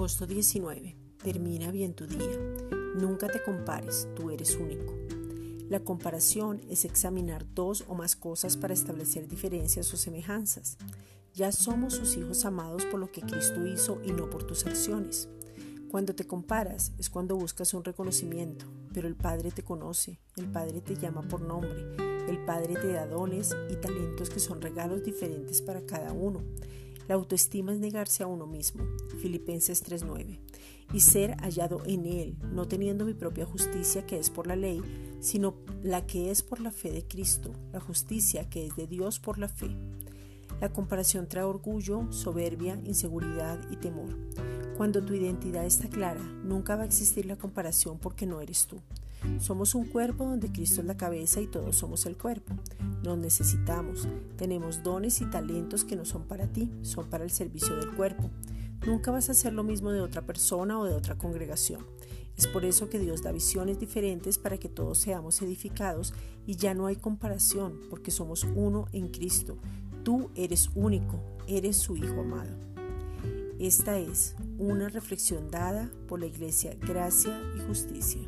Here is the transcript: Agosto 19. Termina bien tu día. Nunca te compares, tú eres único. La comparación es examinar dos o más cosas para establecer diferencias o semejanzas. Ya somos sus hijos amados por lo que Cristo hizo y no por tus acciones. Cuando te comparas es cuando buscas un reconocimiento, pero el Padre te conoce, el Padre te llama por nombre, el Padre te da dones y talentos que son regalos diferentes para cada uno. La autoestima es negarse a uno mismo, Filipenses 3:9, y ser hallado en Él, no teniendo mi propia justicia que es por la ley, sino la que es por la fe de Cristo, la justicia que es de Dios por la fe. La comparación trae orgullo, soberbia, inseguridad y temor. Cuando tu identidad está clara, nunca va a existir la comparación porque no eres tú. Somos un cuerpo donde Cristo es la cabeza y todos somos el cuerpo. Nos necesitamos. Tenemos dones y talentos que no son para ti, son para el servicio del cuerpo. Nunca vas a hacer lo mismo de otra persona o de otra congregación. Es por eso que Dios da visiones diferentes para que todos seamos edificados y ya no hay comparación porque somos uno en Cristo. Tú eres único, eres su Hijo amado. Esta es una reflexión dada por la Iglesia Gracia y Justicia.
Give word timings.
Agosto 0.00 0.26
19. 0.26 0.96
Termina 1.22 1.70
bien 1.70 1.92
tu 1.92 2.06
día. 2.06 2.38
Nunca 2.98 3.28
te 3.28 3.42
compares, 3.42 4.08
tú 4.16 4.30
eres 4.30 4.56
único. 4.56 4.94
La 5.68 5.80
comparación 5.80 6.62
es 6.70 6.86
examinar 6.86 7.44
dos 7.52 7.84
o 7.86 7.94
más 7.94 8.16
cosas 8.16 8.56
para 8.56 8.72
establecer 8.72 9.28
diferencias 9.28 9.92
o 9.92 9.98
semejanzas. 9.98 10.78
Ya 11.34 11.52
somos 11.52 11.92
sus 11.92 12.16
hijos 12.16 12.46
amados 12.46 12.86
por 12.86 12.98
lo 12.98 13.12
que 13.12 13.20
Cristo 13.20 13.66
hizo 13.66 14.00
y 14.02 14.12
no 14.12 14.30
por 14.30 14.44
tus 14.44 14.64
acciones. 14.64 15.28
Cuando 15.90 16.14
te 16.14 16.26
comparas 16.26 16.92
es 16.96 17.10
cuando 17.10 17.36
buscas 17.36 17.74
un 17.74 17.84
reconocimiento, 17.84 18.64
pero 18.94 19.06
el 19.06 19.16
Padre 19.16 19.50
te 19.50 19.64
conoce, 19.64 20.18
el 20.36 20.46
Padre 20.50 20.80
te 20.80 20.96
llama 20.96 21.20
por 21.28 21.42
nombre, 21.42 21.94
el 22.26 22.42
Padre 22.46 22.72
te 22.76 22.90
da 22.94 23.06
dones 23.06 23.54
y 23.68 23.76
talentos 23.76 24.30
que 24.30 24.40
son 24.40 24.62
regalos 24.62 25.04
diferentes 25.04 25.60
para 25.60 25.84
cada 25.84 26.14
uno. 26.14 26.42
La 27.10 27.16
autoestima 27.16 27.72
es 27.72 27.80
negarse 27.80 28.22
a 28.22 28.28
uno 28.28 28.46
mismo, 28.46 28.84
Filipenses 29.20 29.82
3:9, 29.82 30.38
y 30.92 31.00
ser 31.00 31.36
hallado 31.40 31.82
en 31.84 32.06
Él, 32.06 32.36
no 32.52 32.68
teniendo 32.68 33.04
mi 33.04 33.14
propia 33.14 33.44
justicia 33.44 34.06
que 34.06 34.16
es 34.16 34.30
por 34.30 34.46
la 34.46 34.54
ley, 34.54 34.80
sino 35.18 35.56
la 35.82 36.06
que 36.06 36.30
es 36.30 36.42
por 36.42 36.60
la 36.60 36.70
fe 36.70 36.92
de 36.92 37.02
Cristo, 37.02 37.50
la 37.72 37.80
justicia 37.80 38.48
que 38.48 38.64
es 38.64 38.76
de 38.76 38.86
Dios 38.86 39.18
por 39.18 39.38
la 39.38 39.48
fe. 39.48 39.76
La 40.60 40.72
comparación 40.72 41.26
trae 41.26 41.42
orgullo, 41.42 42.06
soberbia, 42.12 42.80
inseguridad 42.84 43.58
y 43.72 43.76
temor. 43.78 44.16
Cuando 44.76 45.04
tu 45.04 45.12
identidad 45.12 45.66
está 45.66 45.88
clara, 45.88 46.22
nunca 46.44 46.76
va 46.76 46.84
a 46.84 46.86
existir 46.86 47.26
la 47.26 47.34
comparación 47.34 47.98
porque 47.98 48.24
no 48.24 48.40
eres 48.40 48.68
tú. 48.68 48.80
Somos 49.38 49.74
un 49.74 49.86
cuerpo 49.86 50.24
donde 50.24 50.50
Cristo 50.50 50.80
es 50.80 50.86
la 50.86 50.96
cabeza 50.96 51.40
y 51.40 51.46
todos 51.46 51.76
somos 51.76 52.06
el 52.06 52.16
cuerpo. 52.16 52.54
Nos 53.02 53.18
necesitamos. 53.18 54.08
Tenemos 54.36 54.82
dones 54.82 55.20
y 55.20 55.26
talentos 55.26 55.84
que 55.84 55.96
no 55.96 56.04
son 56.04 56.24
para 56.24 56.46
ti, 56.46 56.70
son 56.82 57.08
para 57.08 57.24
el 57.24 57.30
servicio 57.30 57.76
del 57.76 57.94
cuerpo. 57.94 58.30
Nunca 58.86 59.10
vas 59.10 59.28
a 59.28 59.32
hacer 59.32 59.52
lo 59.52 59.62
mismo 59.62 59.90
de 59.90 60.00
otra 60.00 60.22
persona 60.22 60.78
o 60.78 60.84
de 60.84 60.94
otra 60.94 61.16
congregación. 61.16 61.84
Es 62.36 62.46
por 62.46 62.64
eso 62.64 62.88
que 62.88 62.98
Dios 62.98 63.22
da 63.22 63.32
visiones 63.32 63.78
diferentes 63.78 64.38
para 64.38 64.56
que 64.56 64.70
todos 64.70 64.98
seamos 64.98 65.42
edificados 65.42 66.14
y 66.46 66.56
ya 66.56 66.72
no 66.72 66.86
hay 66.86 66.96
comparación 66.96 67.78
porque 67.90 68.10
somos 68.10 68.44
uno 68.54 68.86
en 68.92 69.08
Cristo. 69.08 69.58
Tú 70.04 70.30
eres 70.34 70.70
único, 70.74 71.20
eres 71.46 71.76
su 71.76 71.96
Hijo 71.98 72.20
amado. 72.20 72.56
Esta 73.58 73.98
es 73.98 74.36
una 74.58 74.88
reflexión 74.88 75.50
dada 75.50 75.90
por 76.08 76.18
la 76.18 76.26
Iglesia 76.26 76.74
Gracia 76.80 77.38
y 77.58 77.60
Justicia. 77.60 78.22